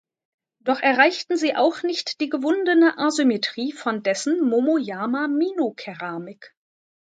[0.61, 6.55] Doch erreichten sie auch nicht die gewundene Asymmetrie von dessen Momoyama-Mino-Keramik.